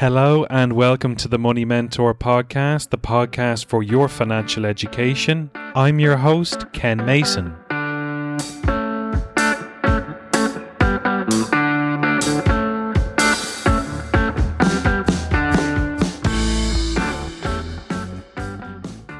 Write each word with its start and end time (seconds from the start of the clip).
Hello 0.00 0.46
and 0.48 0.72
welcome 0.72 1.14
to 1.16 1.28
the 1.28 1.38
Money 1.38 1.66
Mentor 1.66 2.14
podcast, 2.14 2.88
the 2.88 2.96
podcast 2.96 3.66
for 3.66 3.82
your 3.82 4.08
financial 4.08 4.64
education. 4.64 5.50
I'm 5.54 6.00
your 6.00 6.16
host, 6.16 6.64
Ken 6.72 7.04
Mason. 7.04 7.54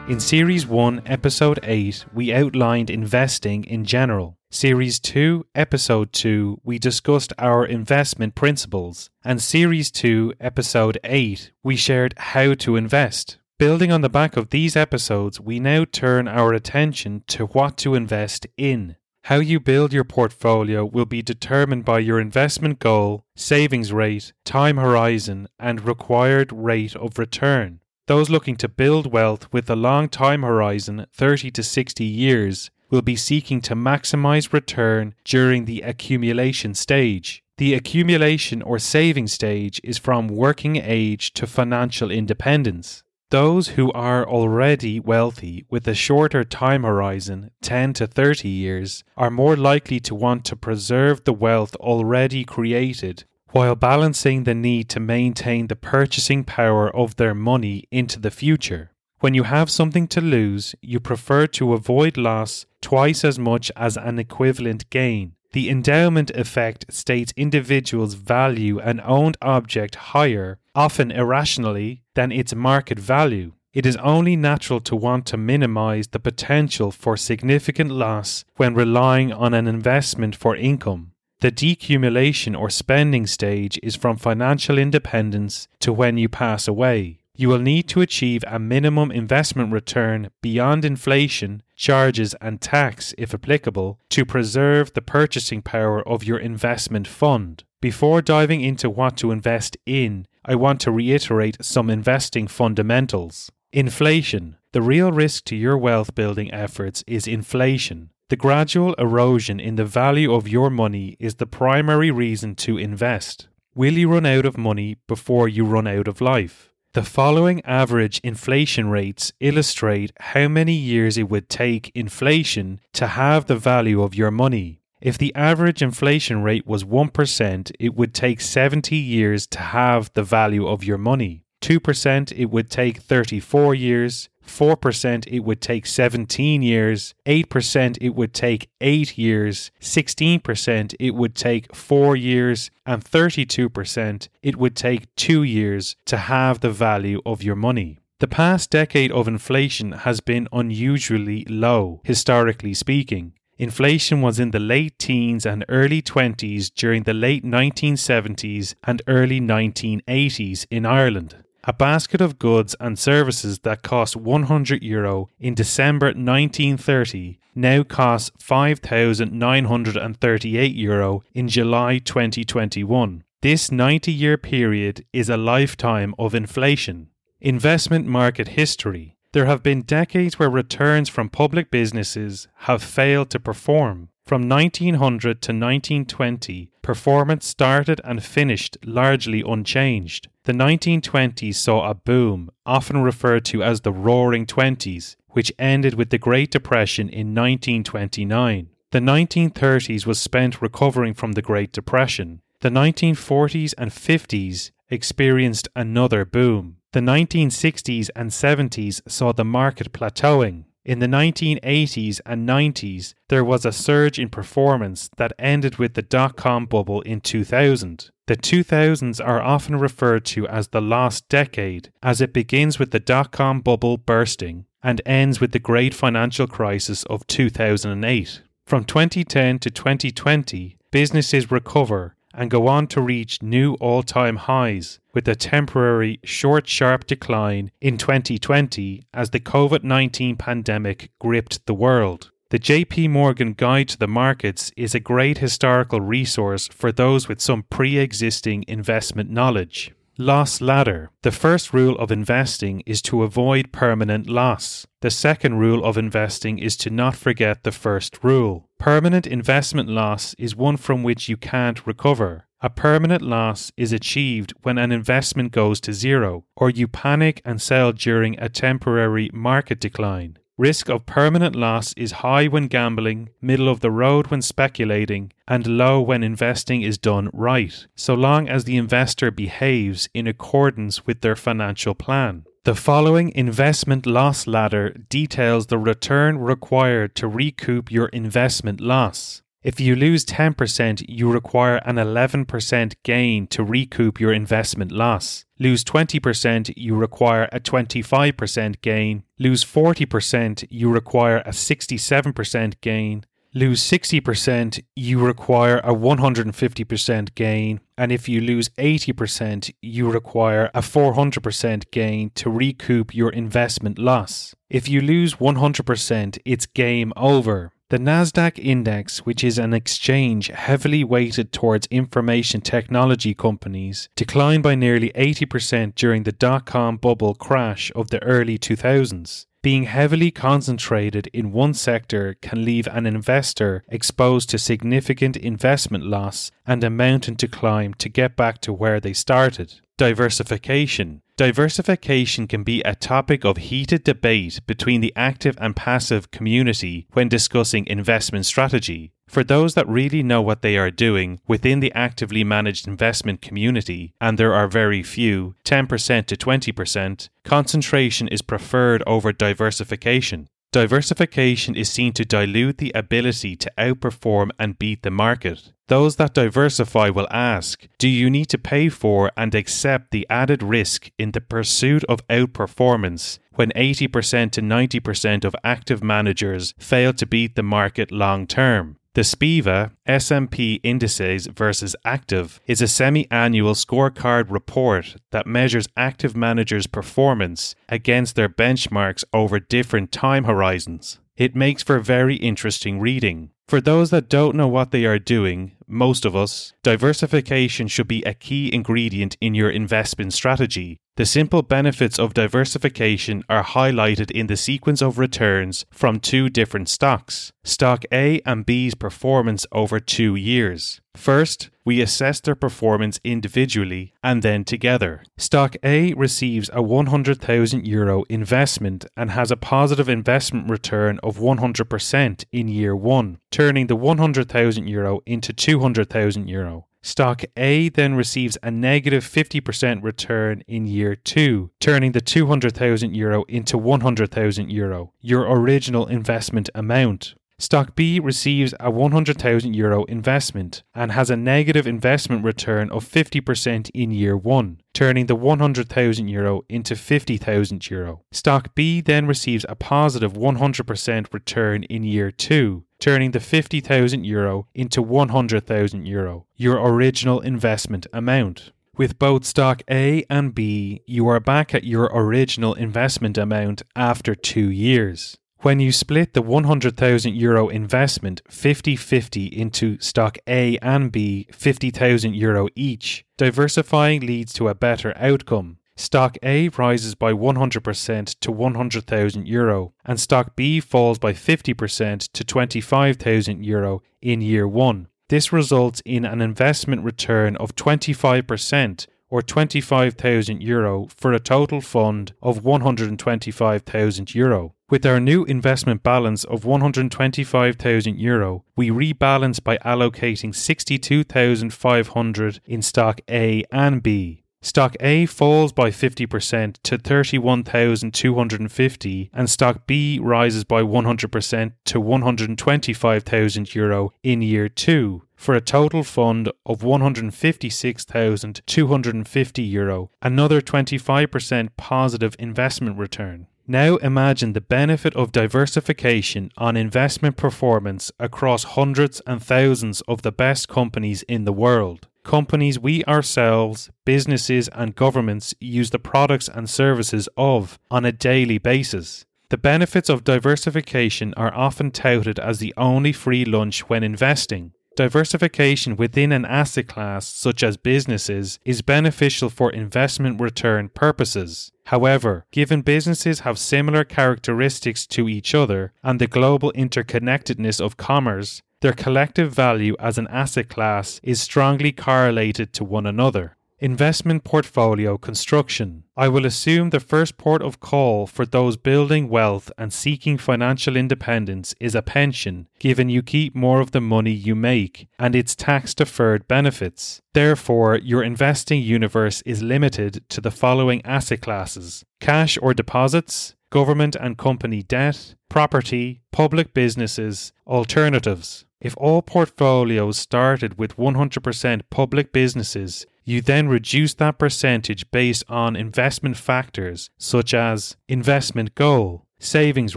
In 0.08 0.18
Series 0.18 0.66
1, 0.66 1.02
Episode 1.04 1.60
8, 1.62 2.06
we 2.14 2.32
outlined 2.32 2.88
investing 2.88 3.64
in 3.64 3.84
general. 3.84 4.39
Series 4.52 4.98
2, 4.98 5.46
Episode 5.54 6.12
2, 6.12 6.60
we 6.64 6.80
discussed 6.80 7.32
our 7.38 7.64
investment 7.64 8.34
principles. 8.34 9.08
And 9.24 9.40
Series 9.40 9.92
2, 9.92 10.34
Episode 10.40 10.98
8, 11.04 11.52
we 11.62 11.76
shared 11.76 12.14
how 12.16 12.54
to 12.54 12.74
invest. 12.74 13.38
Building 13.60 13.92
on 13.92 14.00
the 14.00 14.08
back 14.08 14.36
of 14.36 14.50
these 14.50 14.74
episodes, 14.74 15.40
we 15.40 15.60
now 15.60 15.84
turn 15.84 16.26
our 16.26 16.52
attention 16.52 17.22
to 17.28 17.46
what 17.46 17.76
to 17.76 17.94
invest 17.94 18.48
in. 18.56 18.96
How 19.24 19.36
you 19.36 19.60
build 19.60 19.92
your 19.92 20.02
portfolio 20.02 20.84
will 20.84 21.06
be 21.06 21.22
determined 21.22 21.84
by 21.84 22.00
your 22.00 22.18
investment 22.18 22.80
goal, 22.80 23.24
savings 23.36 23.92
rate, 23.92 24.32
time 24.44 24.78
horizon, 24.78 25.46
and 25.60 25.86
required 25.86 26.52
rate 26.52 26.96
of 26.96 27.20
return. 27.20 27.78
Those 28.08 28.30
looking 28.30 28.56
to 28.56 28.68
build 28.68 29.12
wealth 29.12 29.46
with 29.52 29.70
a 29.70 29.76
long 29.76 30.08
time 30.08 30.42
horizon, 30.42 31.06
30 31.12 31.52
to 31.52 31.62
60 31.62 32.04
years, 32.04 32.72
will 32.90 33.02
be 33.02 33.16
seeking 33.16 33.60
to 33.62 33.74
maximize 33.74 34.52
return 34.52 35.14
during 35.24 35.64
the 35.64 35.80
accumulation 35.82 36.74
stage. 36.74 37.42
The 37.58 37.74
accumulation 37.74 38.62
or 38.62 38.78
saving 38.78 39.28
stage 39.28 39.80
is 39.84 39.98
from 39.98 40.28
working 40.28 40.76
age 40.76 41.32
to 41.34 41.46
financial 41.46 42.10
independence. 42.10 43.02
Those 43.30 43.68
who 43.68 43.92
are 43.92 44.26
already 44.26 44.98
wealthy 44.98 45.64
with 45.70 45.86
a 45.86 45.94
shorter 45.94 46.42
time 46.42 46.82
horizon, 46.82 47.52
10 47.62 47.92
to 47.94 48.06
30 48.08 48.48
years, 48.48 49.04
are 49.16 49.30
more 49.30 49.56
likely 49.56 50.00
to 50.00 50.14
want 50.14 50.44
to 50.46 50.56
preserve 50.56 51.22
the 51.22 51.32
wealth 51.32 51.76
already 51.76 52.44
created 52.44 53.24
while 53.52 53.74
balancing 53.74 54.44
the 54.44 54.54
need 54.54 54.88
to 54.88 55.00
maintain 55.00 55.66
the 55.66 55.76
purchasing 55.76 56.44
power 56.44 56.94
of 56.94 57.16
their 57.16 57.34
money 57.34 57.84
into 57.90 58.18
the 58.18 58.30
future. 58.30 58.90
When 59.20 59.34
you 59.34 59.42
have 59.42 59.70
something 59.70 60.08
to 60.08 60.22
lose, 60.22 60.74
you 60.80 60.98
prefer 60.98 61.46
to 61.48 61.74
avoid 61.74 62.16
loss 62.16 62.64
twice 62.80 63.22
as 63.22 63.38
much 63.38 63.70
as 63.76 63.98
an 63.98 64.18
equivalent 64.18 64.88
gain. 64.88 65.34
The 65.52 65.68
endowment 65.68 66.30
effect 66.30 66.86
states 66.90 67.34
individuals 67.36 68.14
value 68.14 68.78
an 68.78 69.00
owned 69.04 69.36
object 69.42 69.96
higher, 69.96 70.58
often 70.74 71.10
irrationally, 71.10 72.02
than 72.14 72.32
its 72.32 72.54
market 72.54 72.98
value. 72.98 73.52
It 73.74 73.84
is 73.84 73.96
only 73.96 74.36
natural 74.36 74.80
to 74.80 74.96
want 74.96 75.26
to 75.26 75.36
minimize 75.36 76.08
the 76.08 76.18
potential 76.18 76.90
for 76.90 77.18
significant 77.18 77.90
loss 77.90 78.46
when 78.56 78.74
relying 78.74 79.32
on 79.32 79.52
an 79.52 79.66
investment 79.66 80.34
for 80.34 80.56
income. 80.56 81.12
The 81.40 81.52
decumulation 81.52 82.58
or 82.58 82.70
spending 82.70 83.26
stage 83.26 83.78
is 83.82 83.96
from 83.96 84.16
financial 84.16 84.78
independence 84.78 85.68
to 85.80 85.92
when 85.92 86.16
you 86.16 86.28
pass 86.28 86.66
away. 86.66 87.19
You 87.40 87.48
will 87.48 87.58
need 87.58 87.88
to 87.88 88.02
achieve 88.02 88.44
a 88.46 88.58
minimum 88.58 89.10
investment 89.10 89.72
return 89.72 90.28
beyond 90.42 90.84
inflation, 90.84 91.62
charges, 91.74 92.34
and 92.38 92.60
tax, 92.60 93.14
if 93.16 93.32
applicable, 93.32 93.98
to 94.10 94.26
preserve 94.26 94.92
the 94.92 95.00
purchasing 95.00 95.62
power 95.62 96.06
of 96.06 96.22
your 96.22 96.36
investment 96.36 97.08
fund. 97.08 97.64
Before 97.80 98.20
diving 98.20 98.60
into 98.60 98.90
what 98.90 99.16
to 99.16 99.30
invest 99.30 99.78
in, 99.86 100.26
I 100.44 100.54
want 100.54 100.82
to 100.82 100.90
reiterate 100.90 101.56
some 101.62 101.88
investing 101.88 102.46
fundamentals. 102.46 103.50
Inflation. 103.72 104.58
The 104.72 104.82
real 104.82 105.10
risk 105.10 105.44
to 105.44 105.56
your 105.56 105.78
wealth 105.78 106.14
building 106.14 106.52
efforts 106.52 107.02
is 107.06 107.26
inflation. 107.26 108.10
The 108.28 108.36
gradual 108.36 108.92
erosion 108.98 109.58
in 109.58 109.76
the 109.76 109.86
value 109.86 110.34
of 110.34 110.46
your 110.46 110.68
money 110.68 111.16
is 111.18 111.36
the 111.36 111.46
primary 111.46 112.10
reason 112.10 112.54
to 112.56 112.76
invest. 112.76 113.48
Will 113.74 113.94
you 113.94 114.12
run 114.12 114.26
out 114.26 114.44
of 114.44 114.58
money 114.58 114.98
before 115.06 115.48
you 115.48 115.64
run 115.64 115.86
out 115.86 116.06
of 116.06 116.20
life? 116.20 116.69
The 116.92 117.04
following 117.04 117.64
average 117.64 118.18
inflation 118.24 118.90
rates 118.90 119.32
illustrate 119.38 120.10
how 120.18 120.48
many 120.48 120.72
years 120.72 121.16
it 121.16 121.28
would 121.30 121.48
take 121.48 121.92
inflation 121.94 122.80
to 122.94 123.06
have 123.06 123.46
the 123.46 123.54
value 123.54 124.02
of 124.02 124.16
your 124.16 124.32
money. 124.32 124.80
If 125.00 125.16
the 125.16 125.32
average 125.36 125.82
inflation 125.82 126.42
rate 126.42 126.66
was 126.66 126.82
1%, 126.82 127.70
it 127.78 127.94
would 127.94 128.12
take 128.12 128.40
70 128.40 128.96
years 128.96 129.46
to 129.46 129.60
have 129.60 130.12
the 130.14 130.24
value 130.24 130.66
of 130.66 130.82
your 130.82 130.98
money. 130.98 131.44
2%, 131.62 132.32
it 132.32 132.46
would 132.46 132.68
take 132.68 132.98
34 132.98 133.72
years. 133.72 134.28
4% 134.50 135.26
it 135.26 135.40
would 135.40 135.60
take 135.60 135.86
17 135.86 136.62
years, 136.62 137.14
8% 137.24 137.98
it 138.00 138.14
would 138.14 138.34
take 138.34 138.68
8 138.80 139.16
years, 139.16 139.70
16% 139.80 140.94
it 140.98 141.14
would 141.14 141.34
take 141.34 141.74
4 141.74 142.16
years, 142.16 142.70
and 142.84 143.02
32% 143.02 144.28
it 144.42 144.56
would 144.56 144.76
take 144.76 145.14
2 145.14 145.42
years 145.42 145.96
to 146.04 146.16
have 146.16 146.60
the 146.60 146.70
value 146.70 147.20
of 147.24 147.42
your 147.42 147.56
money. 147.56 147.98
The 148.18 148.28
past 148.28 148.70
decade 148.70 149.12
of 149.12 149.28
inflation 149.28 149.92
has 149.92 150.20
been 150.20 150.46
unusually 150.52 151.46
low, 151.48 152.02
historically 152.04 152.74
speaking. 152.74 153.32
Inflation 153.56 154.20
was 154.20 154.40
in 154.40 154.50
the 154.50 154.58
late 154.58 154.98
teens 154.98 155.46
and 155.46 155.64
early 155.68 156.02
20s 156.02 156.70
during 156.74 157.02
the 157.04 157.14
late 157.14 157.44
1970s 157.44 158.74
and 158.84 159.02
early 159.06 159.40
1980s 159.40 160.66
in 160.70 160.84
Ireland. 160.84 161.36
A 161.64 161.74
basket 161.74 162.22
of 162.22 162.38
goods 162.38 162.74
and 162.80 162.98
services 162.98 163.58
that 163.60 163.82
cost 163.82 164.16
100 164.16 164.82
euro 164.82 165.28
in 165.38 165.54
December 165.54 166.06
1930 166.06 167.38
now 167.54 167.82
costs 167.82 168.30
5,938 168.38 170.74
euro 170.74 171.22
in 171.34 171.48
July 171.48 171.98
2021. 171.98 173.24
This 173.42 173.70
90 173.70 174.12
year 174.12 174.38
period 174.38 175.04
is 175.12 175.28
a 175.28 175.36
lifetime 175.36 176.14
of 176.18 176.34
inflation. 176.34 177.08
Investment 177.40 178.06
market 178.06 178.48
history. 178.48 179.16
There 179.32 179.46
have 179.46 179.62
been 179.62 179.82
decades 179.82 180.38
where 180.38 180.50
returns 180.50 181.08
from 181.08 181.28
public 181.28 181.70
businesses 181.70 182.48
have 182.60 182.82
failed 182.82 183.30
to 183.30 183.40
perform. 183.40 184.08
From 184.30 184.48
1900 184.48 185.42
to 185.42 185.50
1920, 185.50 186.70
performance 186.82 187.44
started 187.44 188.00
and 188.04 188.22
finished 188.22 188.78
largely 188.84 189.42
unchanged. 189.44 190.28
The 190.44 190.52
1920s 190.52 191.56
saw 191.56 191.90
a 191.90 191.96
boom, 191.96 192.48
often 192.64 193.02
referred 193.02 193.44
to 193.46 193.64
as 193.64 193.80
the 193.80 193.90
Roaring 193.90 194.46
Twenties, 194.46 195.16
which 195.30 195.52
ended 195.58 195.94
with 195.94 196.10
the 196.10 196.18
Great 196.18 196.52
Depression 196.52 197.08
in 197.08 197.34
1929. 197.34 198.68
The 198.92 199.00
1930s 199.00 200.06
was 200.06 200.20
spent 200.20 200.62
recovering 200.62 201.14
from 201.14 201.32
the 201.32 201.42
Great 201.42 201.72
Depression. 201.72 202.40
The 202.60 202.70
1940s 202.70 203.74
and 203.76 203.90
50s 203.90 204.70
experienced 204.90 205.66
another 205.74 206.24
boom. 206.24 206.76
The 206.92 207.00
1960s 207.00 208.10
and 208.14 208.30
70s 208.30 209.00
saw 209.08 209.32
the 209.32 209.44
market 209.44 209.92
plateauing. 209.92 210.66
In 210.82 210.98
the 210.98 211.06
1980s 211.06 212.20
and 212.24 212.48
90s, 212.48 213.12
there 213.28 213.44
was 213.44 213.66
a 213.66 213.72
surge 213.72 214.18
in 214.18 214.30
performance 214.30 215.10
that 215.18 215.34
ended 215.38 215.76
with 215.76 215.92
the 215.92 216.02
dot 216.02 216.36
com 216.36 216.64
bubble 216.64 217.02
in 217.02 217.20
2000. 217.20 218.10
The 218.26 218.36
2000s 218.36 219.20
are 219.22 219.42
often 219.42 219.76
referred 219.78 220.24
to 220.26 220.48
as 220.48 220.68
the 220.68 220.80
lost 220.80 221.28
decade, 221.28 221.92
as 222.02 222.22
it 222.22 222.32
begins 222.32 222.78
with 222.78 222.92
the 222.92 223.00
dot 223.00 223.30
com 223.30 223.60
bubble 223.60 223.98
bursting 223.98 224.64
and 224.82 225.02
ends 225.04 225.38
with 225.38 225.52
the 225.52 225.58
great 225.58 225.92
financial 225.92 226.46
crisis 226.46 227.04
of 227.04 227.26
2008. 227.26 228.42
From 228.64 228.84
2010 228.84 229.58
to 229.58 229.70
2020, 229.70 230.78
businesses 230.90 231.50
recover 231.50 232.14
and 232.40 232.50
go 232.50 232.68
on 232.68 232.86
to 232.86 233.02
reach 233.02 233.42
new 233.42 233.74
all 233.74 234.02
time 234.02 234.36
highs, 234.36 234.98
with 235.12 235.28
a 235.28 235.34
temporary 235.34 236.18
short, 236.24 236.66
sharp 236.66 237.06
decline 237.06 237.70
in 237.82 237.98
2020 237.98 239.02
as 239.12 239.28
the 239.28 239.38
COVID 239.38 239.84
19 239.84 240.36
pandemic 240.36 241.10
gripped 241.20 241.66
the 241.66 241.74
world. 241.74 242.30
The 242.48 242.58
JP 242.58 243.10
Morgan 243.10 243.52
Guide 243.52 243.90
to 243.90 243.98
the 243.98 244.08
Markets 244.08 244.72
is 244.74 244.94
a 244.94 245.00
great 245.00 245.36
historical 245.38 246.00
resource 246.00 246.66
for 246.68 246.90
those 246.90 247.28
with 247.28 247.42
some 247.42 247.64
pre 247.64 247.98
existing 247.98 248.64
investment 248.66 249.28
knowledge. 249.28 249.92
Loss 250.20 250.60
ladder. 250.60 251.10
The 251.22 251.30
first 251.30 251.72
rule 251.72 251.96
of 251.96 252.12
investing 252.12 252.82
is 252.84 253.00
to 253.08 253.22
avoid 253.22 253.72
permanent 253.72 254.28
loss. 254.28 254.86
The 255.00 255.10
second 255.10 255.54
rule 255.54 255.82
of 255.82 255.96
investing 255.96 256.58
is 256.58 256.76
to 256.76 256.90
not 256.90 257.16
forget 257.16 257.62
the 257.62 257.72
first 257.72 258.22
rule. 258.22 258.68
Permanent 258.78 259.26
investment 259.26 259.88
loss 259.88 260.34
is 260.34 260.54
one 260.54 260.76
from 260.76 261.02
which 261.02 261.30
you 261.30 261.38
can't 261.38 261.86
recover. 261.86 262.46
A 262.60 262.68
permanent 262.68 263.22
loss 263.22 263.72
is 263.78 263.94
achieved 263.94 264.52
when 264.60 264.76
an 264.76 264.92
investment 264.92 265.52
goes 265.52 265.80
to 265.80 265.94
zero, 265.94 266.44
or 266.54 266.68
you 266.68 266.86
panic 266.86 267.40
and 267.42 267.62
sell 267.62 267.90
during 267.90 268.38
a 268.38 268.50
temporary 268.50 269.30
market 269.32 269.80
decline. 269.80 270.36
Risk 270.60 270.90
of 270.90 271.06
permanent 271.06 271.56
loss 271.56 271.94
is 271.94 272.20
high 272.20 272.46
when 272.46 272.66
gambling, 272.66 273.30
middle 273.40 273.66
of 273.66 273.80
the 273.80 273.90
road 273.90 274.26
when 274.26 274.42
speculating, 274.42 275.32
and 275.48 275.66
low 275.66 276.02
when 276.02 276.22
investing 276.22 276.82
is 276.82 276.98
done 276.98 277.30
right, 277.32 277.86
so 277.96 278.12
long 278.12 278.46
as 278.46 278.64
the 278.64 278.76
investor 278.76 279.30
behaves 279.30 280.10
in 280.12 280.26
accordance 280.26 281.06
with 281.06 281.22
their 281.22 281.34
financial 281.34 281.94
plan. 281.94 282.44
The 282.64 282.74
following 282.74 283.32
investment 283.34 284.04
loss 284.04 284.46
ladder 284.46 284.90
details 285.08 285.68
the 285.68 285.78
return 285.78 286.36
required 286.36 287.14
to 287.14 287.26
recoup 287.26 287.90
your 287.90 288.08
investment 288.08 288.82
loss. 288.82 289.40
If 289.62 289.78
you 289.78 289.94
lose 289.94 290.24
10%, 290.24 291.04
you 291.06 291.30
require 291.30 291.76
an 291.84 291.96
11% 291.96 292.94
gain 293.02 293.46
to 293.48 293.62
recoup 293.62 294.18
your 294.18 294.32
investment 294.32 294.90
loss. 294.90 295.44
Lose 295.58 295.84
20%, 295.84 296.72
you 296.78 296.94
require 296.94 297.46
a 297.52 297.60
25% 297.60 298.80
gain. 298.80 299.22
Lose 299.38 299.62
40%, 299.62 300.66
you 300.70 300.90
require 300.90 301.38
a 301.38 301.50
67% 301.50 302.80
gain. 302.80 303.24
Lose 303.52 303.82
60%, 303.82 304.82
you 304.96 305.18
require 305.18 305.78
a 305.78 305.92
150% 305.92 307.34
gain. 307.34 307.80
And 307.98 308.12
if 308.12 308.30
you 308.30 308.40
lose 308.40 308.70
80%, 308.70 309.74
you 309.82 310.10
require 310.10 310.70
a 310.72 310.80
400% 310.80 311.90
gain 311.90 312.30
to 312.30 312.48
recoup 312.48 313.14
your 313.14 313.30
investment 313.30 313.98
loss. 313.98 314.54
If 314.70 314.88
you 314.88 315.02
lose 315.02 315.34
100%, 315.34 316.38
it's 316.46 316.64
game 316.64 317.12
over. 317.14 317.72
The 317.90 317.98
Nasdaq 317.98 318.56
index, 318.56 319.26
which 319.26 319.42
is 319.42 319.58
an 319.58 319.74
exchange 319.74 320.46
heavily 320.46 321.02
weighted 321.02 321.52
towards 321.52 321.88
information 321.88 322.60
technology 322.60 323.34
companies, 323.34 324.08
declined 324.14 324.62
by 324.62 324.76
nearly 324.76 325.10
80% 325.10 325.96
during 325.96 326.22
the 326.22 326.30
dot 326.30 326.66
com 326.66 326.98
bubble 326.98 327.34
crash 327.34 327.90
of 327.96 328.10
the 328.10 328.22
early 328.22 328.58
2000s. 328.58 329.46
Being 329.60 329.82
heavily 329.82 330.30
concentrated 330.30 331.26
in 331.32 331.50
one 331.50 331.74
sector 331.74 332.36
can 332.40 332.64
leave 332.64 332.86
an 332.86 333.06
investor 333.06 333.82
exposed 333.88 334.50
to 334.50 334.58
significant 334.58 335.36
investment 335.36 336.06
loss 336.06 336.52
and 336.64 336.84
a 336.84 336.90
mountain 336.90 337.34
to 337.36 337.48
climb 337.48 337.94
to 337.94 338.08
get 338.08 338.36
back 338.36 338.60
to 338.60 338.72
where 338.72 339.00
they 339.00 339.12
started. 339.12 339.80
Diversification. 339.98 341.22
Diversification 341.40 342.46
can 342.46 342.64
be 342.64 342.82
a 342.82 342.94
topic 342.94 343.46
of 343.46 343.56
heated 343.56 344.04
debate 344.04 344.60
between 344.66 345.00
the 345.00 345.10
active 345.16 345.56
and 345.58 345.74
passive 345.74 346.30
community 346.30 347.06
when 347.14 347.30
discussing 347.30 347.86
investment 347.86 348.44
strategy. 348.44 349.14
For 349.26 349.42
those 349.42 349.72
that 349.72 349.88
really 349.88 350.22
know 350.22 350.42
what 350.42 350.60
they 350.60 350.76
are 350.76 350.90
doing 350.90 351.40
within 351.48 351.80
the 351.80 351.94
actively 351.94 352.44
managed 352.44 352.86
investment 352.86 353.40
community, 353.40 354.12
and 354.20 354.36
there 354.36 354.52
are 354.52 354.68
very 354.68 355.02
few, 355.02 355.54
10% 355.64 356.26
to 356.26 356.36
20%, 356.36 357.28
concentration 357.42 358.28
is 358.28 358.42
preferred 358.42 359.02
over 359.06 359.32
diversification. 359.32 360.46
Diversification 360.72 361.74
is 361.74 361.90
seen 361.90 362.12
to 362.12 362.24
dilute 362.24 362.78
the 362.78 362.92
ability 362.94 363.56
to 363.56 363.72
outperform 363.76 364.50
and 364.56 364.78
beat 364.78 365.02
the 365.02 365.10
market. 365.10 365.72
Those 365.88 366.14
that 366.16 366.34
diversify 366.34 367.10
will 367.10 367.26
ask 367.28 367.88
Do 367.98 368.08
you 368.08 368.30
need 368.30 368.44
to 368.50 368.58
pay 368.58 368.88
for 368.88 369.32
and 369.36 369.52
accept 369.52 370.12
the 370.12 370.24
added 370.30 370.62
risk 370.62 371.10
in 371.18 371.32
the 371.32 371.40
pursuit 371.40 372.04
of 372.04 372.24
outperformance 372.28 373.40
when 373.54 373.72
80% 373.74 374.52
to 374.52 374.62
90% 374.62 375.44
of 375.44 375.56
active 375.64 376.04
managers 376.04 376.72
fail 376.78 377.12
to 377.14 377.26
beat 377.26 377.56
the 377.56 377.64
market 377.64 378.12
long 378.12 378.46
term? 378.46 378.99
The 379.14 379.24
SPIVA 379.24 379.90
S&P 380.06 380.74
Indices 380.84 381.48
versus 381.48 381.96
Active 382.04 382.60
is 382.68 382.80
a 382.80 382.86
semi-annual 382.86 383.74
scorecard 383.74 384.52
report 384.52 385.16
that 385.32 385.48
measures 385.48 385.88
active 385.96 386.36
managers' 386.36 386.86
performance 386.86 387.74
against 387.88 388.36
their 388.36 388.48
benchmarks 388.48 389.24
over 389.32 389.58
different 389.58 390.12
time 390.12 390.44
horizons. 390.44 391.18
It 391.36 391.56
makes 391.56 391.82
for 391.82 391.98
very 391.98 392.36
interesting 392.36 393.00
reading. 393.00 393.50
For 393.70 393.80
those 393.80 394.10
that 394.10 394.28
don't 394.28 394.56
know 394.56 394.66
what 394.66 394.90
they 394.90 395.04
are 395.04 395.20
doing, 395.20 395.76
most 395.86 396.24
of 396.24 396.34
us, 396.34 396.72
diversification 396.82 397.86
should 397.86 398.08
be 398.08 398.20
a 398.24 398.34
key 398.34 398.68
ingredient 398.74 399.36
in 399.40 399.54
your 399.54 399.70
investment 399.70 400.32
strategy. 400.32 400.98
The 401.16 401.24
simple 401.24 401.62
benefits 401.62 402.18
of 402.18 402.34
diversification 402.34 403.44
are 403.48 403.62
highlighted 403.62 404.32
in 404.32 404.48
the 404.48 404.56
sequence 404.56 405.00
of 405.00 405.18
returns 405.18 405.84
from 405.92 406.18
two 406.18 406.48
different 406.48 406.88
stocks 406.88 407.52
Stock 407.62 408.04
A 408.10 408.40
and 408.46 408.66
B's 408.66 408.94
performance 408.94 409.66
over 409.70 410.00
two 410.00 410.34
years. 410.34 411.00
First, 411.14 411.70
we 411.84 412.00
assess 412.00 412.40
their 412.40 412.54
performance 412.54 413.20
individually 413.24 414.14
and 414.22 414.42
then 414.42 414.64
together. 414.64 415.24
Stock 415.36 415.76
A 415.82 416.14
receives 416.14 416.70
a 416.72 416.82
100,000 416.82 417.86
euro 417.86 418.24
investment 418.28 419.04
and 419.16 419.32
has 419.32 419.50
a 419.50 419.56
positive 419.56 420.08
investment 420.08 420.70
return 420.70 421.18
of 421.22 421.38
100% 421.38 422.44
in 422.52 422.68
year 422.68 422.94
one, 422.94 423.38
turning 423.50 423.86
the 423.86 423.96
100,000 423.96 424.86
euro 424.86 425.20
into 425.26 425.52
200,000 425.52 426.48
euro. 426.48 426.86
Stock 427.02 427.42
A 427.56 427.88
then 427.88 428.14
receives 428.14 428.58
a 428.62 428.70
negative 428.70 429.24
50% 429.24 430.02
return 430.02 430.62
in 430.68 430.86
year 430.86 431.16
two, 431.16 431.70
turning 431.80 432.12
the 432.12 432.20
200,000 432.20 433.14
euro 433.14 433.44
into 433.44 433.78
100,000 433.78 434.70
euro, 434.70 435.12
your 435.20 435.50
original 435.50 436.06
investment 436.06 436.68
amount. 436.74 437.34
Stock 437.58 437.94
B 437.94 438.18
receives 438.18 438.72
a 438.80 438.90
100,000 438.90 439.74
euro 439.74 440.04
investment 440.04 440.82
and 440.94 441.12
has 441.12 441.28
a 441.28 441.36
negative 441.36 441.86
investment 441.86 442.42
return 442.42 442.90
of 442.90 443.04
50% 443.04 443.90
in 443.92 444.10
year 444.10 444.34
one, 444.34 444.80
turning 444.94 445.26
the 445.26 445.34
100,000 445.34 446.28
euro 446.28 446.62
into 446.70 446.96
50,000 446.96 447.90
euro. 447.90 448.22
Stock 448.32 448.74
B 448.74 449.02
then 449.02 449.26
receives 449.26 449.66
a 449.68 449.76
positive 449.76 450.32
100% 450.32 451.34
return 451.34 451.82
in 451.84 452.02
year 452.02 452.30
two, 452.30 452.84
turning 453.00 453.32
the 453.32 453.40
50,000 453.40 454.24
euro 454.24 454.68
into 454.74 455.02
100,000 455.02 456.06
euro, 456.06 456.46
your 456.56 456.76
original 456.76 457.40
investment 457.40 458.06
amount. 458.12 458.72
With 458.96 459.18
both 459.18 459.44
stock 459.46 459.82
A 459.90 460.24
and 460.28 460.54
B, 460.54 461.02
you 461.06 461.26
are 461.28 461.40
back 461.40 461.74
at 461.74 461.84
your 461.84 462.10
original 462.12 462.74
investment 462.74 463.38
amount 463.38 463.82
after 463.96 464.34
two 464.34 464.70
years. 464.70 465.38
When 465.62 465.78
you 465.78 465.92
split 465.92 466.32
the 466.32 466.40
100,000 466.40 467.34
euro 467.34 467.68
investment 467.68 468.40
50 468.48 468.96
50 468.96 469.46
into 469.46 469.98
stock 470.00 470.38
A 470.46 470.78
and 470.78 471.12
B, 471.12 471.46
50,000 471.52 472.34
euro 472.34 472.68
each, 472.74 473.26
diversifying 473.36 474.20
leads 474.22 474.54
to 474.54 474.68
a 474.68 474.74
better 474.74 475.12
outcome. 475.16 475.79
Stock 476.00 476.36
A 476.42 476.68
rises 476.70 477.14
by 477.14 477.34
100% 477.34 478.40
to 478.40 478.50
100,000 478.50 479.46
euro, 479.46 479.92
and 480.02 480.18
stock 480.18 480.56
B 480.56 480.80
falls 480.80 481.18
by 481.18 481.34
50% 481.34 482.32
to 482.32 482.42
25,000 482.42 483.62
euro 483.62 484.00
in 484.22 484.40
year 484.40 484.66
one. 484.66 485.08
This 485.28 485.52
results 485.52 486.00
in 486.06 486.24
an 486.24 486.40
investment 486.40 487.04
return 487.04 487.54
of 487.56 487.76
25% 487.76 489.06
or 489.28 489.42
25,000 489.42 490.62
euro 490.62 491.06
for 491.14 491.34
a 491.34 491.38
total 491.38 491.82
fund 491.82 492.32
of 492.42 492.64
125,000 492.64 494.34
euro. 494.34 494.74
With 494.88 495.04
our 495.04 495.20
new 495.20 495.44
investment 495.44 496.02
balance 496.02 496.44
of 496.44 496.64
125,000 496.64 498.18
euro, 498.18 498.64
we 498.74 498.88
rebalance 498.88 499.62
by 499.62 499.76
allocating 499.84 500.54
62,500 500.54 502.60
in 502.64 502.80
stock 502.80 503.20
A 503.28 503.64
and 503.70 504.02
B. 504.02 504.39
Stock 504.62 504.94
A 505.00 505.24
falls 505.24 505.72
by 505.72 505.90
50% 505.90 506.76
to 506.82 506.98
31,250 506.98 509.30
and 509.32 509.48
stock 509.48 509.86
B 509.86 510.20
rises 510.22 510.64
by 510.64 510.82
100% 510.82 511.72
to 511.86 512.00
125,000 512.00 513.74
euro 513.74 514.12
in 514.22 514.42
year 514.42 514.68
2 514.68 515.22
for 515.34 515.54
a 515.54 515.62
total 515.62 516.04
fund 516.04 516.52
of 516.66 516.82
156,250 516.82 519.62
euro, 519.62 520.10
another 520.20 520.60
25% 520.60 521.68
positive 521.78 522.36
investment 522.38 522.98
return. 522.98 523.46
Now 523.66 523.96
imagine 523.96 524.52
the 524.52 524.60
benefit 524.60 525.16
of 525.16 525.32
diversification 525.32 526.50
on 526.58 526.76
investment 526.76 527.38
performance 527.38 528.12
across 528.18 528.64
hundreds 528.64 529.22
and 529.26 529.42
thousands 529.42 530.02
of 530.02 530.20
the 530.20 530.32
best 530.32 530.68
companies 530.68 531.22
in 531.22 531.44
the 531.44 531.54
world. 531.54 532.08
Companies 532.24 532.78
we 532.78 533.04
ourselves, 533.04 533.90
businesses, 534.04 534.68
and 534.68 534.94
governments 534.94 535.54
use 535.60 535.90
the 535.90 535.98
products 535.98 536.48
and 536.48 536.68
services 536.68 537.28
of 537.36 537.78
on 537.90 538.04
a 538.04 538.12
daily 538.12 538.58
basis. 538.58 539.24
The 539.48 539.58
benefits 539.58 540.08
of 540.08 540.22
diversification 540.22 541.34
are 541.36 541.52
often 541.54 541.90
touted 541.90 542.38
as 542.38 542.58
the 542.58 542.74
only 542.76 543.12
free 543.12 543.44
lunch 543.44 543.88
when 543.88 544.04
investing. 544.04 544.72
Diversification 544.96 545.96
within 545.96 546.30
an 546.30 546.44
asset 546.44 546.86
class, 546.86 547.26
such 547.26 547.62
as 547.62 547.76
businesses, 547.76 548.58
is 548.64 548.82
beneficial 548.82 549.48
for 549.48 549.72
investment 549.72 550.40
return 550.40 550.88
purposes. 550.90 551.72
However, 551.86 552.44
given 552.52 552.82
businesses 552.82 553.40
have 553.40 553.58
similar 553.58 554.04
characteristics 554.04 555.06
to 555.08 555.28
each 555.28 555.54
other 555.54 555.92
and 556.02 556.20
the 556.20 556.26
global 556.26 556.72
interconnectedness 556.72 557.80
of 557.80 557.96
commerce, 557.96 558.62
their 558.80 558.92
collective 558.92 559.52
value 559.52 559.94
as 559.98 560.16
an 560.16 560.26
asset 560.28 560.68
class 560.68 561.20
is 561.22 561.40
strongly 561.40 561.92
correlated 561.92 562.72
to 562.72 562.84
one 562.84 563.06
another. 563.06 563.56
Investment 563.82 564.44
portfolio 564.44 565.16
construction. 565.16 566.04
I 566.14 566.28
will 566.28 566.44
assume 566.44 566.90
the 566.90 567.00
first 567.00 567.38
port 567.38 567.62
of 567.62 567.80
call 567.80 568.26
for 568.26 568.44
those 568.44 568.76
building 568.76 569.30
wealth 569.30 569.72
and 569.78 569.90
seeking 569.90 570.36
financial 570.36 570.96
independence 570.96 571.74
is 571.80 571.94
a 571.94 572.02
pension, 572.02 572.68
given 572.78 573.08
you 573.08 573.22
keep 573.22 573.54
more 573.54 573.80
of 573.80 573.92
the 573.92 574.00
money 574.02 574.32
you 574.32 574.54
make 574.54 575.08
and 575.18 575.34
its 575.34 575.56
tax 575.56 575.94
deferred 575.94 576.46
benefits. 576.46 577.22
Therefore, 577.32 577.96
your 577.96 578.22
investing 578.22 578.82
universe 578.82 579.40
is 579.46 579.62
limited 579.62 580.28
to 580.28 580.42
the 580.42 580.50
following 580.50 581.00
asset 581.04 581.40
classes 581.40 582.04
cash 582.20 582.58
or 582.60 582.74
deposits, 582.74 583.56
government 583.70 584.14
and 584.14 584.36
company 584.36 584.82
debt, 584.82 585.34
property, 585.48 586.20
public 586.32 586.74
businesses, 586.74 587.54
alternatives. 587.66 588.66
If 588.80 588.96
all 588.96 589.20
portfolios 589.20 590.18
started 590.18 590.78
with 590.78 590.96
100% 590.96 591.82
public 591.90 592.32
businesses, 592.32 593.06
you 593.24 593.42
then 593.42 593.68
reduce 593.68 594.14
that 594.14 594.38
percentage 594.38 595.10
based 595.10 595.44
on 595.48 595.76
investment 595.76 596.38
factors 596.38 597.10
such 597.18 597.52
as 597.52 597.96
investment 598.08 598.74
goal, 598.74 599.26
savings 599.38 599.96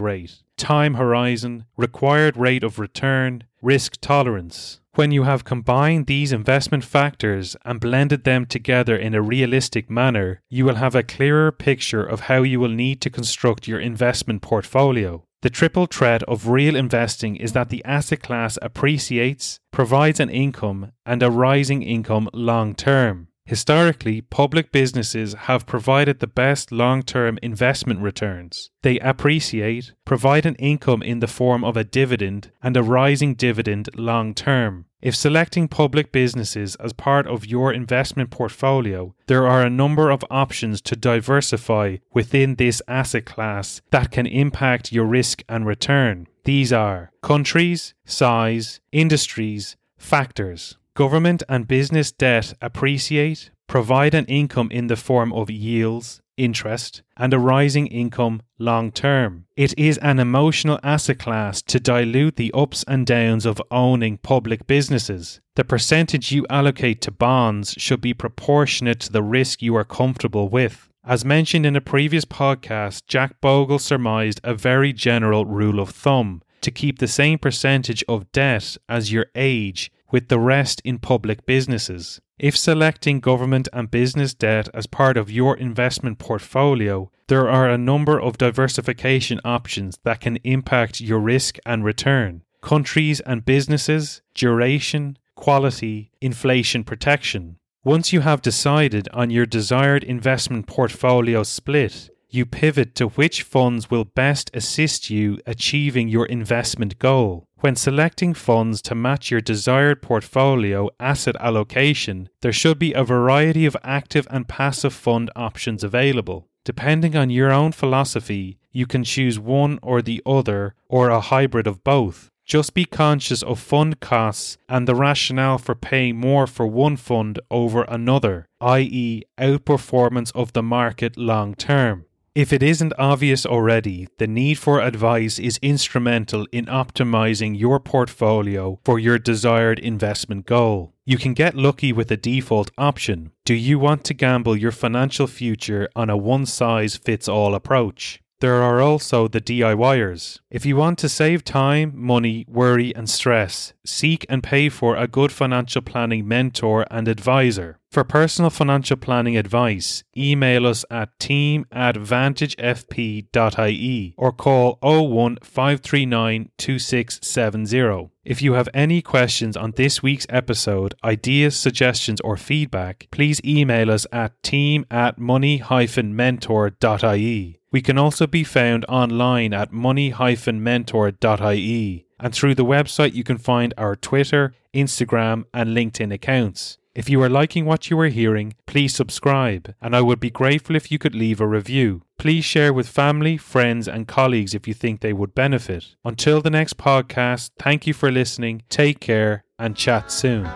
rate, 0.00 0.42
time 0.58 0.94
horizon, 0.94 1.64
required 1.76 2.36
rate 2.36 2.62
of 2.62 2.78
return, 2.78 3.44
risk 3.62 3.96
tolerance. 4.02 4.80
When 4.94 5.10
you 5.10 5.24
have 5.24 5.44
combined 5.44 6.06
these 6.06 6.30
investment 6.30 6.84
factors 6.84 7.56
and 7.64 7.80
blended 7.80 8.22
them 8.22 8.46
together 8.46 8.96
in 8.96 9.14
a 9.14 9.22
realistic 9.22 9.90
manner, 9.90 10.40
you 10.48 10.64
will 10.64 10.76
have 10.76 10.94
a 10.94 11.02
clearer 11.02 11.50
picture 11.50 12.04
of 12.04 12.20
how 12.20 12.42
you 12.42 12.60
will 12.60 12.68
need 12.68 13.00
to 13.00 13.10
construct 13.10 13.66
your 13.66 13.80
investment 13.80 14.42
portfolio. 14.42 15.24
The 15.44 15.50
triple 15.50 15.84
threat 15.84 16.22
of 16.22 16.48
real 16.48 16.74
investing 16.74 17.36
is 17.36 17.52
that 17.52 17.68
the 17.68 17.84
asset 17.84 18.22
class 18.22 18.58
appreciates, 18.62 19.60
provides 19.72 20.18
an 20.18 20.30
income, 20.30 20.92
and 21.04 21.22
a 21.22 21.30
rising 21.30 21.82
income 21.82 22.30
long 22.32 22.74
term. 22.74 23.28
Historically, 23.44 24.22
public 24.22 24.72
businesses 24.72 25.34
have 25.34 25.66
provided 25.66 26.20
the 26.20 26.26
best 26.26 26.72
long 26.72 27.02
term 27.02 27.38
investment 27.42 28.00
returns. 28.00 28.70
They 28.80 28.98
appreciate, 29.00 29.92
provide 30.06 30.46
an 30.46 30.54
income 30.54 31.02
in 31.02 31.20
the 31.20 31.26
form 31.26 31.62
of 31.62 31.76
a 31.76 31.84
dividend 31.84 32.50
and 32.62 32.74
a 32.74 32.82
rising 32.82 33.34
dividend 33.34 33.90
long 33.96 34.32
term. 34.32 34.86
If 35.04 35.14
selecting 35.14 35.68
public 35.68 36.12
businesses 36.12 36.76
as 36.76 36.94
part 36.94 37.26
of 37.26 37.44
your 37.44 37.70
investment 37.74 38.30
portfolio, 38.30 39.14
there 39.26 39.46
are 39.46 39.60
a 39.60 39.68
number 39.68 40.08
of 40.08 40.24
options 40.30 40.80
to 40.80 40.96
diversify 40.96 41.98
within 42.14 42.54
this 42.54 42.80
asset 42.88 43.26
class 43.26 43.82
that 43.90 44.10
can 44.10 44.26
impact 44.26 44.92
your 44.92 45.04
risk 45.04 45.44
and 45.46 45.66
return. 45.66 46.26
These 46.44 46.72
are 46.72 47.12
countries, 47.22 47.92
size, 48.06 48.80
industries, 48.92 49.76
factors. 49.98 50.78
Government 50.94 51.42
and 51.50 51.68
business 51.68 52.10
debt 52.10 52.54
appreciate, 52.62 53.50
provide 53.66 54.14
an 54.14 54.24
income 54.26 54.68
in 54.70 54.86
the 54.86 54.96
form 54.96 55.32
of 55.32 55.50
yields, 55.50 56.20
interest, 56.36 57.02
and 57.16 57.32
a 57.32 57.38
rising 57.38 57.86
income 57.86 58.42
long 58.58 58.90
term. 58.90 59.46
It 59.56 59.78
is 59.78 59.98
an 59.98 60.18
emotional 60.18 60.80
asset 60.82 61.18
class 61.18 61.62
to 61.62 61.80
dilute 61.80 62.36
the 62.36 62.52
ups 62.52 62.84
and 62.86 63.06
downs 63.06 63.46
of 63.46 63.62
owning 63.70 64.18
public 64.18 64.66
businesses. 64.66 65.40
The 65.56 65.64
percentage 65.64 66.32
you 66.32 66.46
allocate 66.50 67.00
to 67.02 67.10
bonds 67.10 67.74
should 67.78 68.00
be 68.00 68.14
proportionate 68.14 69.00
to 69.00 69.12
the 69.12 69.22
risk 69.22 69.62
you 69.62 69.76
are 69.76 69.84
comfortable 69.84 70.48
with. 70.48 70.88
As 71.06 71.24
mentioned 71.24 71.66
in 71.66 71.76
a 71.76 71.80
previous 71.80 72.24
podcast, 72.24 73.02
Jack 73.06 73.40
Bogle 73.40 73.78
surmised 73.78 74.40
a 74.42 74.54
very 74.54 74.92
general 74.92 75.44
rule 75.44 75.78
of 75.78 75.90
thumb 75.90 76.42
to 76.62 76.70
keep 76.70 76.98
the 76.98 77.06
same 77.06 77.38
percentage 77.38 78.02
of 78.08 78.32
debt 78.32 78.78
as 78.88 79.12
your 79.12 79.26
age 79.34 79.92
with 80.10 80.28
the 80.28 80.38
rest 80.38 80.80
in 80.82 80.98
public 80.98 81.44
businesses. 81.44 82.20
If 82.38 82.56
selecting 82.56 83.20
government 83.20 83.68
and 83.72 83.90
business 83.90 84.34
debt 84.34 84.68
as 84.74 84.88
part 84.88 85.16
of 85.16 85.30
your 85.30 85.56
investment 85.56 86.18
portfolio, 86.18 87.12
there 87.28 87.48
are 87.48 87.68
a 87.68 87.78
number 87.78 88.20
of 88.20 88.38
diversification 88.38 89.40
options 89.44 89.96
that 90.02 90.20
can 90.20 90.38
impact 90.42 91.00
your 91.00 91.20
risk 91.20 91.58
and 91.64 91.84
return. 91.84 92.42
Countries 92.60 93.20
and 93.20 93.44
businesses, 93.44 94.20
duration, 94.34 95.16
quality, 95.36 96.10
inflation 96.20 96.82
protection. 96.82 97.56
Once 97.84 98.12
you 98.12 98.20
have 98.20 98.42
decided 98.42 99.08
on 99.12 99.30
your 99.30 99.46
desired 99.46 100.02
investment 100.02 100.66
portfolio 100.66 101.44
split, 101.44 102.10
you 102.34 102.44
pivot 102.44 102.94
to 102.96 103.08
which 103.08 103.42
funds 103.42 103.90
will 103.90 104.04
best 104.04 104.50
assist 104.52 105.08
you 105.08 105.38
achieving 105.46 106.08
your 106.08 106.26
investment 106.26 106.98
goal. 106.98 107.46
When 107.60 107.76
selecting 107.76 108.34
funds 108.34 108.82
to 108.82 108.94
match 108.94 109.30
your 109.30 109.40
desired 109.40 110.02
portfolio 110.02 110.90
asset 111.00 111.36
allocation, 111.40 112.28
there 112.42 112.52
should 112.52 112.78
be 112.78 112.92
a 112.92 113.04
variety 113.04 113.64
of 113.64 113.76
active 113.82 114.26
and 114.30 114.48
passive 114.48 114.92
fund 114.92 115.30
options 115.34 115.82
available. 115.82 116.48
Depending 116.64 117.14
on 117.16 117.30
your 117.30 117.52
own 117.52 117.72
philosophy, 117.72 118.58
you 118.72 118.86
can 118.86 119.04
choose 119.04 119.38
one 119.38 119.78
or 119.82 120.02
the 120.02 120.22
other 120.26 120.74
or 120.88 121.10
a 121.10 121.20
hybrid 121.20 121.66
of 121.66 121.84
both. 121.84 122.30
Just 122.44 122.74
be 122.74 122.84
conscious 122.84 123.42
of 123.42 123.58
fund 123.58 124.00
costs 124.00 124.58
and 124.68 124.86
the 124.86 124.94
rationale 124.94 125.56
for 125.56 125.74
paying 125.74 126.16
more 126.16 126.46
for 126.46 126.66
one 126.66 126.96
fund 126.96 127.38
over 127.50 127.84
another, 127.84 128.46
i.e., 128.60 129.22
outperformance 129.38 130.30
of 130.34 130.52
the 130.52 130.62
market 130.62 131.16
long 131.16 131.54
term. 131.54 132.04
If 132.34 132.52
it 132.52 132.64
isn't 132.64 132.92
obvious 132.98 133.46
already, 133.46 134.08
the 134.18 134.26
need 134.26 134.58
for 134.58 134.80
advice 134.80 135.38
is 135.38 135.60
instrumental 135.62 136.48
in 136.50 136.66
optimizing 136.66 137.56
your 137.56 137.78
portfolio 137.78 138.80
for 138.84 138.98
your 138.98 139.20
desired 139.20 139.78
investment 139.78 140.44
goal. 140.44 140.94
You 141.04 141.16
can 141.16 141.34
get 141.34 141.54
lucky 141.54 141.92
with 141.92 142.10
a 142.10 142.16
default 142.16 142.72
option. 142.76 143.30
Do 143.44 143.54
you 143.54 143.78
want 143.78 144.02
to 144.06 144.14
gamble 144.14 144.56
your 144.56 144.72
financial 144.72 145.28
future 145.28 145.88
on 145.94 146.10
a 146.10 146.16
one 146.16 146.44
size 146.44 146.96
fits 146.96 147.28
all 147.28 147.54
approach? 147.54 148.20
There 148.40 148.62
are 148.62 148.80
also 148.82 149.28
the 149.28 149.40
DIYers. 149.40 150.40
If 150.50 150.66
you 150.66 150.76
want 150.76 150.98
to 150.98 151.08
save 151.08 151.44
time, 151.44 151.92
money, 151.94 152.44
worry, 152.48 152.92
and 152.96 153.08
stress, 153.08 153.74
seek 153.86 154.26
and 154.28 154.42
pay 154.42 154.68
for 154.68 154.96
a 154.96 155.06
good 155.06 155.30
financial 155.30 155.82
planning 155.82 156.26
mentor 156.26 156.84
and 156.90 157.06
advisor. 157.06 157.78
For 157.94 158.02
personal 158.02 158.50
financial 158.50 158.96
planning 158.96 159.36
advice, 159.36 160.02
email 160.16 160.66
us 160.66 160.84
at 160.90 161.16
team 161.20 161.64
at 161.70 161.94
vantagefp.ie 161.94 164.14
or 164.18 164.32
call 164.32 164.78
01 164.82 165.38
539 165.44 166.50
2670. 166.58 168.10
If 168.24 168.42
you 168.42 168.54
have 168.54 168.68
any 168.74 169.00
questions 169.00 169.56
on 169.56 169.74
this 169.76 170.02
week's 170.02 170.26
episode, 170.28 170.96
ideas, 171.04 171.54
suggestions, 171.54 172.20
or 172.22 172.36
feedback, 172.36 173.06
please 173.12 173.40
email 173.44 173.92
us 173.92 174.08
at 174.10 174.42
team 174.42 174.84
at 174.90 175.16
money-mentor.ie. 175.16 177.60
We 177.70 177.80
can 177.80 177.96
also 177.96 178.26
be 178.26 178.42
found 178.42 178.84
online 178.88 179.54
at 179.54 179.72
money-mentor.ie, 179.72 182.06
and 182.18 182.34
through 182.34 182.56
the 182.56 182.64
website 182.64 183.14
you 183.14 183.22
can 183.22 183.38
find 183.38 183.72
our 183.78 183.94
Twitter, 183.94 184.52
Instagram, 184.74 185.44
and 185.54 185.76
LinkedIn 185.76 186.12
accounts. 186.12 186.78
If 186.94 187.08
you 187.08 187.20
are 187.22 187.28
liking 187.28 187.64
what 187.64 187.90
you 187.90 187.98
are 187.98 188.08
hearing, 188.08 188.54
please 188.66 188.94
subscribe, 188.94 189.74
and 189.82 189.96
I 189.96 190.00
would 190.00 190.20
be 190.20 190.30
grateful 190.30 190.76
if 190.76 190.92
you 190.92 190.98
could 190.98 191.14
leave 191.14 191.40
a 191.40 191.46
review. 191.46 192.02
Please 192.18 192.44
share 192.44 192.72
with 192.72 192.88
family, 192.88 193.36
friends, 193.36 193.88
and 193.88 194.06
colleagues 194.06 194.54
if 194.54 194.68
you 194.68 194.74
think 194.74 195.00
they 195.00 195.12
would 195.12 195.34
benefit. 195.34 195.96
Until 196.04 196.40
the 196.40 196.50
next 196.50 196.76
podcast, 196.76 197.50
thank 197.58 197.88
you 197.88 197.94
for 197.94 198.12
listening, 198.12 198.62
take 198.68 199.00
care, 199.00 199.44
and 199.58 199.76
chat 199.76 200.12
soon. 200.12 200.48